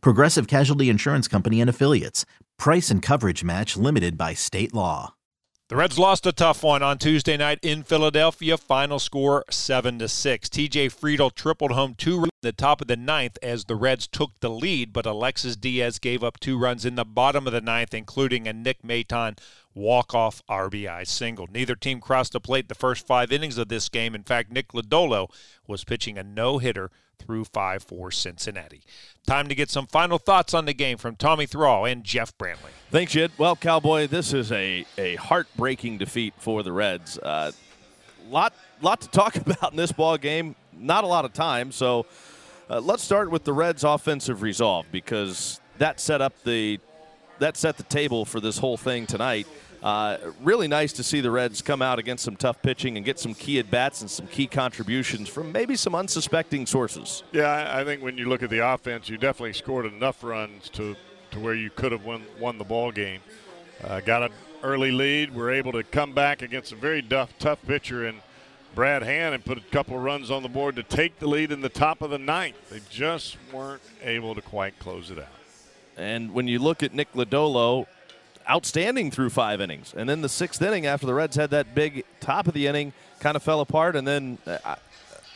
[0.00, 2.24] Progressive Casualty Insurance Company and Affiliates.
[2.58, 5.14] Price and coverage match limited by state law.
[5.70, 8.58] The Reds lost a tough one on Tuesday night in Philadelphia.
[8.58, 10.48] Final score 7 to 6.
[10.50, 14.06] TJ Friedl tripled home two runs in the top of the ninth as the Reds
[14.06, 17.62] took the lead, but Alexis Diaz gave up two runs in the bottom of the
[17.62, 19.38] ninth, including a Nick Maton
[19.74, 21.48] walk-off RBI single.
[21.50, 24.14] Neither team crossed the plate the first five innings of this game.
[24.14, 25.30] In fact, Nick Lodolo
[25.66, 28.82] was pitching a no-hitter through five for Cincinnati.
[29.26, 32.70] Time to get some final thoughts on the game from Tommy Thrall and Jeff Brantley.
[32.90, 33.32] Thanks, Jed.
[33.38, 37.18] Well, Cowboy, this is a, a heartbreaking defeat for the Reds.
[37.18, 37.52] Uh,
[38.28, 40.54] lot lot to talk about in this ball game.
[40.72, 42.06] Not a lot of time, so
[42.68, 46.80] uh, let's start with the Reds' offensive resolve because that set up the
[47.38, 49.46] that set the table for this whole thing tonight.
[49.84, 53.18] Uh, really nice to see the Reds come out against some tough pitching and get
[53.18, 57.22] some key at bats and some key contributions from maybe some unsuspecting sources.
[57.32, 60.96] Yeah, I think when you look at the offense, you definitely scored enough runs to
[61.32, 63.20] to where you could have won won the ball game.
[63.82, 64.32] Uh, got an
[64.62, 65.34] early lead.
[65.34, 68.22] We're able to come back against a very tough tough pitcher in
[68.74, 71.60] Brad Hand and put a couple runs on the board to take the lead in
[71.60, 72.56] the top of the ninth.
[72.70, 75.28] They just weren't able to quite close it out.
[75.98, 77.86] And when you look at Nick Lodolo,
[78.48, 79.94] outstanding through five innings.
[79.96, 82.92] And then the sixth inning, after the Reds had that big top of the inning,
[83.20, 83.96] kind of fell apart.
[83.96, 84.76] And then uh,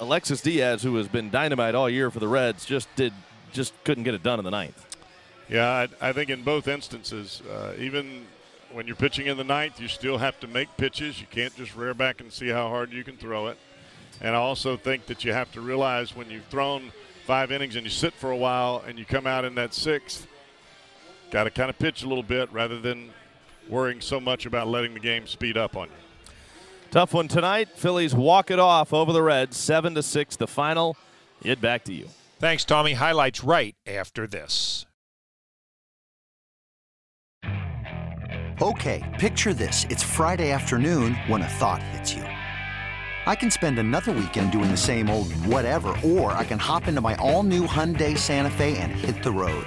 [0.00, 3.12] Alexis Diaz, who has been dynamite all year for the Reds, just did
[3.52, 4.96] just couldn't get it done in the ninth.
[5.48, 5.68] Yeah,
[6.00, 8.26] I, I think in both instances, uh, even
[8.72, 11.20] when you're pitching in the ninth, you still have to make pitches.
[11.20, 13.58] You can't just rear back and see how hard you can throw it.
[14.20, 16.92] And I also think that you have to realize when you've thrown
[17.26, 20.26] five innings and you sit for a while and you come out in that sixth,
[21.34, 23.10] got to kind of pitch a little bit rather than
[23.68, 26.30] worrying so much about letting the game speed up on you.
[26.92, 27.70] Tough one tonight.
[27.74, 30.36] Phillies walk it off over the Reds, seven to six.
[30.36, 30.96] The final.
[31.42, 32.06] It back to you.
[32.38, 32.92] Thanks, Tommy.
[32.92, 34.86] Highlights right after this.
[38.62, 39.86] Okay, picture this.
[39.90, 42.22] It's Friday afternoon when a thought hits you.
[43.26, 47.00] I can spend another weekend doing the same old whatever, or I can hop into
[47.00, 49.66] my all new Hyundai Santa Fe and hit the road.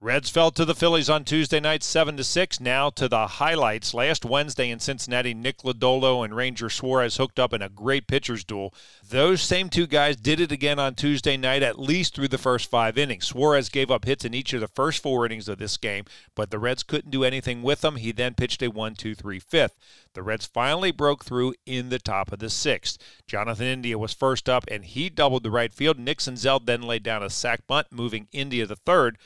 [0.00, 2.60] Reds fell to the Phillies on Tuesday night 7 to 6.
[2.60, 3.92] Now to the highlights.
[3.92, 8.44] Last Wednesday in Cincinnati, Nick Lodolo and Ranger Suarez hooked up in a great pitcher's
[8.44, 8.72] duel.
[9.10, 12.70] Those same two guys did it again on Tuesday night, at least through the first
[12.70, 13.26] five innings.
[13.26, 16.04] Suarez gave up hits in each of the first four innings of this game,
[16.36, 17.96] but the Reds couldn't do anything with him.
[17.96, 19.74] He then pitched a 1 2 3 fifth.
[20.14, 22.98] The Reds finally broke through in the top of the sixth.
[23.26, 25.98] Jonathan India was first up, and he doubled the right field.
[25.98, 29.18] Nick Senzel then laid down a sac bunt, moving India to third.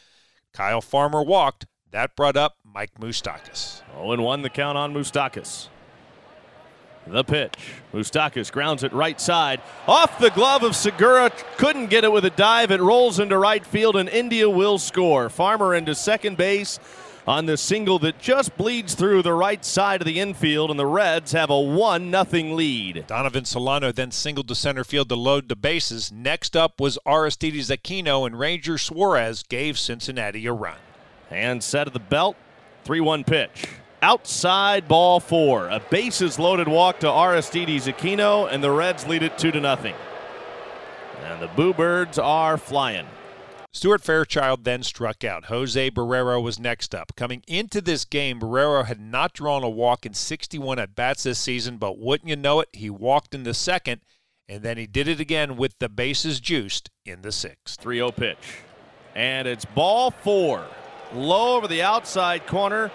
[0.52, 1.66] Kyle Farmer walked.
[1.92, 3.82] That brought up Mike Moustakas.
[3.94, 5.68] 0 1 the count on Moustakas.
[7.06, 7.54] The pitch.
[7.92, 9.60] Moustakas grounds it right side.
[9.88, 11.30] Off the glove of Segura.
[11.56, 12.70] Couldn't get it with a dive.
[12.70, 15.28] It rolls into right field, and India will score.
[15.28, 16.78] Farmer into second base
[17.27, 20.86] on the single that just bleeds through the right side of the infield, and the
[20.86, 23.04] Reds have a 1 0 lead.
[23.07, 26.10] Donovan Solano then singled to center field to load the bases.
[26.10, 30.78] Next up was Aristides Aquino, and Ranger Suarez gave Cincinnati a run.
[31.30, 32.36] And set of the belt,
[32.84, 33.66] 3 1 pitch.
[34.03, 35.68] Outside ball four.
[35.68, 39.95] A bases loaded walk to Aristides Aquino, and the Reds lead it 2 to nothing.
[41.25, 43.07] And the Boo Birds are flying.
[43.74, 45.47] Stuart Fairchild then struck out.
[45.47, 47.16] Jose Barrero was next up.
[47.16, 51.39] Coming into this game, Barrero had not drawn a walk in 61 at bats this
[51.39, 54.03] season, but wouldn't you know it, he walked in the second
[54.48, 57.80] and then he did it again with the bases juiced in the sixth.
[57.80, 58.59] 3 0 pitch.
[59.15, 60.66] And it's ball four.
[61.15, 62.91] Low over the outside corner.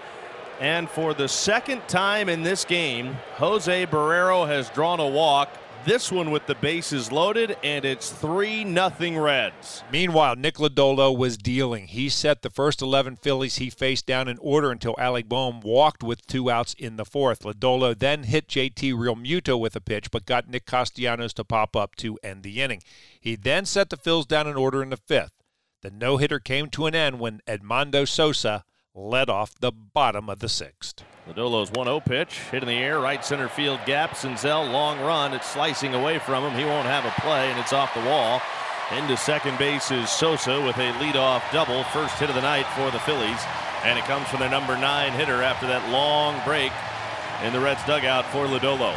[0.60, 5.50] And for the second time in this game, Jose Barrero has drawn a walk.
[5.88, 9.82] This one with the bases loaded, and it's 3 nothing Reds.
[9.90, 11.86] Meanwhile, Nick Lodolo was dealing.
[11.86, 16.02] He set the first 11 Phillies he faced down in order until Alec Bohm walked
[16.02, 17.40] with two outs in the fourth.
[17.40, 21.96] Lodolo then hit JT Realmuto with a pitch, but got Nick Castellanos to pop up
[21.96, 22.82] to end the inning.
[23.18, 25.42] He then set the Phillies down in order in the fifth.
[25.80, 28.64] The no hitter came to an end when Edmundo Sosa
[28.94, 31.02] led off the bottom of the sixth.
[31.28, 34.12] Lodolo's 1 0 pitch, hit in the air, right center field gap.
[34.12, 35.34] Senzel, long run.
[35.34, 36.58] It's slicing away from him.
[36.58, 38.40] He won't have a play, and it's off the wall.
[38.96, 42.90] Into second base is Sosa with a leadoff double, first hit of the night for
[42.90, 43.40] the Phillies.
[43.84, 46.72] And it comes from their number nine hitter after that long break
[47.44, 48.96] in the Reds dugout for Lodolo.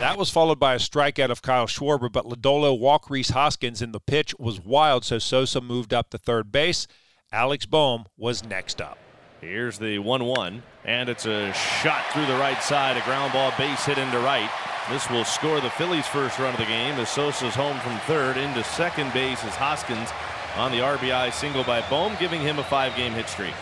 [0.00, 3.94] That was followed by a strikeout of Kyle Schwarber, but Lodolo walked Rhys Hoskins, and
[3.94, 6.86] the pitch was wild, so Sosa moved up to third base.
[7.32, 8.98] Alex Bohm was next up.
[9.42, 13.52] Here's the 1 1, and it's a shot through the right side, a ground ball
[13.58, 14.48] base hit into right.
[14.88, 18.36] This will score the Phillies' first run of the game as Sosa's home from third.
[18.36, 20.10] Into second base is Hoskins
[20.56, 23.54] on the RBI single by Bohm, giving him a five game hit streak.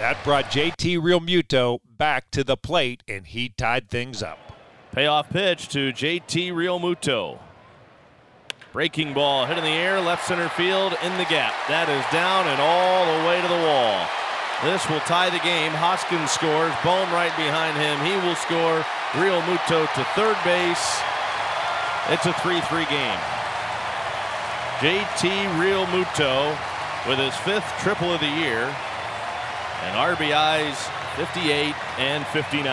[0.00, 4.40] That brought JT Realmuto back to the plate, and he tied things up.
[4.90, 7.38] Payoff pitch to JT Realmuto.
[8.72, 11.54] Breaking ball hit in the air, left center field in the gap.
[11.68, 14.19] That is down and all the way to the wall.
[14.62, 15.72] This will tie the game.
[15.72, 16.72] Hoskins scores.
[16.84, 17.96] Bohm right behind him.
[18.04, 18.84] He will score.
[19.16, 21.00] Realmuto to third base.
[22.12, 23.20] It's a 3 3 game.
[24.80, 26.56] JT Real Muto
[27.08, 28.68] with his fifth triple of the year.
[29.82, 30.76] And RBIs
[31.16, 32.64] 58 and 59.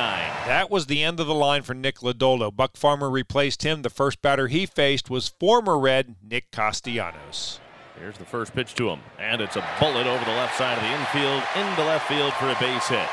[0.45, 2.53] That was the end of the line for Nick Lodolo.
[2.53, 3.81] Buck Farmer replaced him.
[3.81, 7.59] The first batter he faced was former Red Nick Castellanos.
[7.99, 10.83] Here's the first pitch to him, and it's a bullet over the left side of
[10.83, 13.07] the infield into left field for a base hit.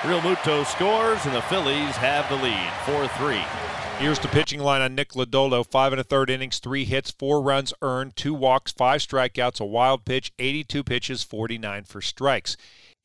[0.00, 3.44] Realmuto scores, and the Phillies have the lead, 4-3.
[3.98, 5.62] Here's the pitching line on Nick Lodolo.
[5.70, 9.66] Five and a third innings, three hits, four runs earned, two walks, five strikeouts, a
[9.66, 12.56] wild pitch, 82 pitches, 49 for strikes.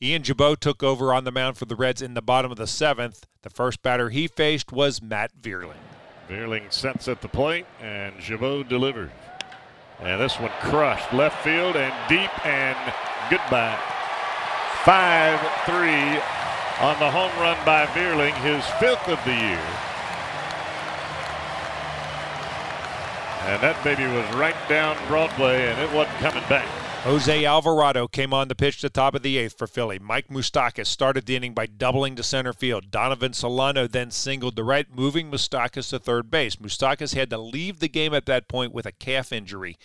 [0.01, 2.65] Ian Gibaut took over on the mound for the Reds in the bottom of the
[2.65, 3.27] seventh.
[3.41, 5.75] The first batter he faced was Matt Vierling.
[6.29, 9.11] Vierling sets at the plate, and Gibaut delivers.
[10.01, 12.77] And this one crushed left field and deep and
[13.29, 13.79] goodbye.
[14.83, 15.75] 5 3
[16.81, 19.65] on the home run by Vierling, his fifth of the year.
[23.47, 26.84] And that baby was right down Broadway, and it wasn't coming back.
[27.05, 29.99] Jose Alvarado came on the pitch the top of the eighth for Philly.
[29.99, 32.89] Mike Moustakas started the inning by doubling to center field.
[32.89, 36.55] Donovan Solano then singled to right, moving Moustakas to third base.
[36.55, 39.77] Moustakas had to leave the game at that point with a calf injury.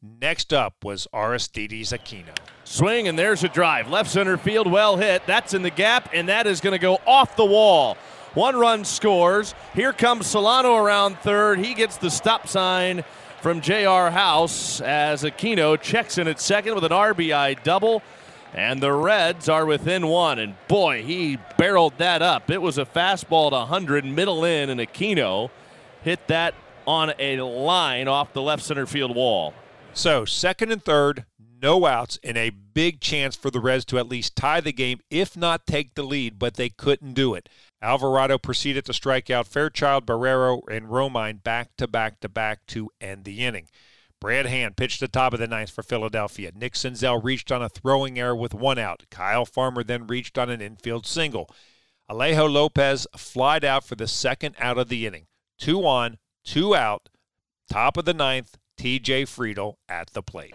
[0.00, 2.34] Next up was Aristides Aquino.
[2.64, 3.90] Swing, and there's a drive.
[3.90, 5.26] Left center field, well hit.
[5.26, 7.98] That's in the gap, and that is going to go off the wall.
[8.32, 9.54] One run scores.
[9.74, 11.58] Here comes Solano around third.
[11.58, 13.04] He gets the stop sign
[13.42, 14.12] from J.R.
[14.12, 18.00] House as Aquino checks in at second with an RBI double.
[18.54, 20.38] And the Reds are within one.
[20.38, 22.52] And boy, he barreled that up.
[22.52, 25.50] It was a fastball to 100, middle in, and Aquino
[26.02, 26.54] hit that
[26.86, 29.54] on a line off the left center field wall.
[29.92, 31.24] So, second and third,
[31.60, 35.00] no outs, and a big chance for the Reds to at least tie the game,
[35.10, 37.48] if not take the lead, but they couldn't do it.
[37.82, 42.90] Alvarado proceeded to strike out Fairchild, Barrero, and Romine back to back to back to
[43.00, 43.66] end the inning.
[44.20, 46.52] Brad Hand pitched the top of the ninth for Philadelphia.
[46.54, 49.02] Nick Senzel reached on a throwing error with one out.
[49.10, 51.50] Kyle Farmer then reached on an infield single.
[52.08, 55.26] Alejo Lopez flied out for the second out of the inning.
[55.58, 57.08] Two on, two out.
[57.68, 60.54] Top of the ninth, TJ Friedl at the plate.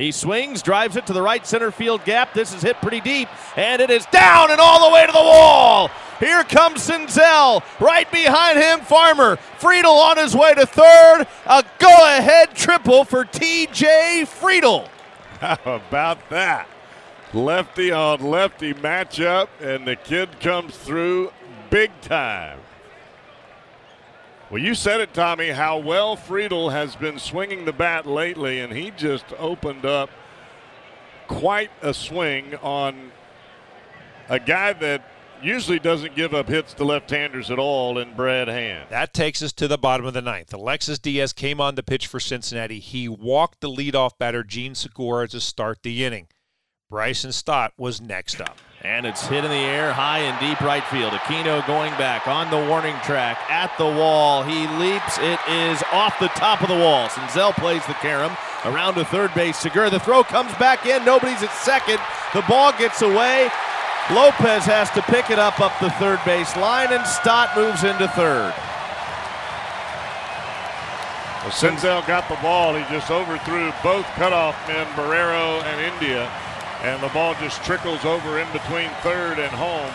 [0.00, 2.32] He swings, drives it to the right center field gap.
[2.32, 5.18] This is hit pretty deep, and it is down and all the way to the
[5.18, 5.90] wall.
[6.18, 7.62] Here comes Senzel.
[7.80, 9.36] Right behind him, Farmer.
[9.58, 11.26] Friedl on his way to third.
[11.44, 14.88] A go ahead triple for TJ Friedl.
[15.40, 16.66] How about that?
[17.34, 21.30] Lefty on lefty matchup, and the kid comes through
[21.68, 22.59] big time.
[24.50, 28.72] Well, you said it, Tommy, how well Friedl has been swinging the bat lately, and
[28.72, 30.10] he just opened up
[31.28, 33.12] quite a swing on
[34.28, 35.04] a guy that
[35.40, 38.88] usually doesn't give up hits to left-handers at all in Brad Hand.
[38.90, 40.52] That takes us to the bottom of the ninth.
[40.52, 42.80] Alexis Diaz came on the pitch for Cincinnati.
[42.80, 46.26] He walked the leadoff batter Jean Segura to start the inning.
[46.90, 48.58] Bryson Stott was next up.
[48.82, 51.12] And it's hit in the air, high and deep right field.
[51.12, 54.42] Aquino going back on the warning track at the wall.
[54.42, 55.18] He leaps.
[55.18, 57.08] It is off the top of the wall.
[57.08, 58.32] Senzel plays the carom
[58.64, 59.58] around to third base.
[59.58, 61.04] Segura, the throw comes back in.
[61.04, 62.00] Nobody's at second.
[62.32, 63.50] The ball gets away.
[64.16, 68.08] Lopez has to pick it up up the third base line, and Stott moves into
[68.16, 68.54] third.
[71.44, 72.74] Well, Senzel got the ball.
[72.74, 76.30] He just overthrew both cutoff men, Barrero and India
[76.82, 79.92] and the ball just trickles over in between third and home.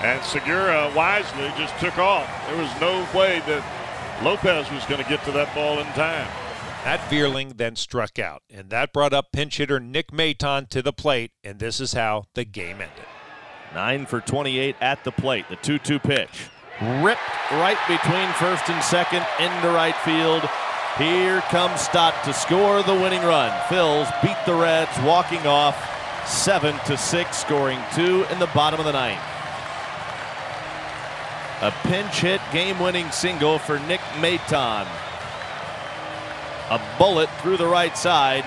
[0.00, 2.28] And Segura wisely just took off.
[2.46, 3.64] There was no way that
[4.22, 6.28] Lopez was going to get to that ball in time.
[6.84, 10.92] Matt Vierling then struck out, and that brought up pinch hitter Nick Maton to the
[10.92, 13.04] plate, and this is how the game ended.
[13.74, 15.46] 9 for 28 at the plate.
[15.48, 16.46] The 2 2 pitch.
[16.80, 17.20] Ripped
[17.50, 20.48] right between first and second into right field.
[20.96, 23.50] Here comes Stott to score the winning run.
[23.68, 25.76] Phils beat the Reds, walking off
[26.26, 29.20] seven to six, scoring two in the bottom of the ninth.
[31.60, 34.86] A pinch hit game-winning single for Nick Maton.
[36.70, 38.44] A bullet through the right side,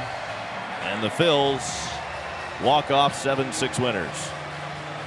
[0.83, 1.91] and the Phils
[2.63, 4.29] walk off 7-6 winners.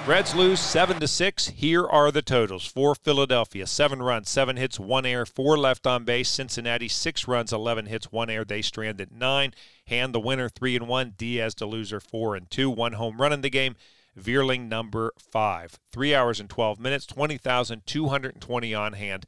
[0.06, 1.48] Reds lose 7 to 6.
[1.48, 2.66] Here are the totals.
[2.66, 6.28] For Philadelphia, 7 runs, 7 hits, 1 air, 4 left on base.
[6.28, 8.44] Cincinnati, 6 runs, 11 hits, 1 air.
[8.44, 9.54] They strand at 9.
[9.86, 11.14] Hand the winner 3 and 1.
[11.16, 12.68] Diaz the loser 4 and 2.
[12.68, 13.76] One home run in the game.
[14.14, 15.78] Vierling number 5.
[15.90, 19.24] 3 hours and 12 minutes, 20,220 on hand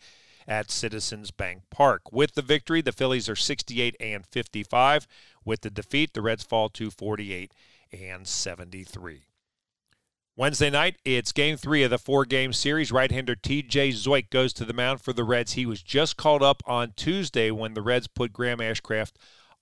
[0.47, 2.12] at Citizens Bank Park.
[2.12, 5.06] With the victory, the Phillies are 68 and 55.
[5.42, 7.50] With the defeat, the Reds fall to 48
[7.90, 9.23] and 73.
[10.38, 12.93] Wednesday night, it's game three of the four game series.
[12.93, 15.55] Right hander TJ Zeuch goes to the mound for the Reds.
[15.55, 19.12] He was just called up on Tuesday when the Reds put Graham Ashcraft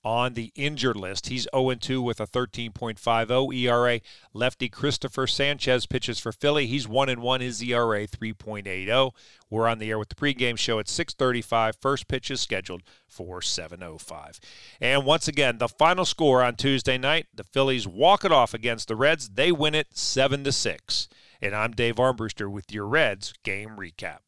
[0.05, 1.29] on the injured list.
[1.29, 4.01] He's 0 2 with a 13.50 ERA.
[4.33, 6.67] Lefty Christopher Sanchez pitches for Philly.
[6.67, 7.41] He's 1 1.
[7.41, 9.13] His ERA 3.80.
[9.51, 11.77] We're on the air with the pregame show at 6:35.
[11.81, 14.41] First pitch is scheduled for 7:05.
[14.81, 18.89] And once again, the final score on Tuesday night: the Phillies walk it off against
[18.89, 19.31] the Reds.
[19.31, 21.09] They win it seven to six.
[21.41, 24.21] And I'm Dave Armbruster with your Reds game recap.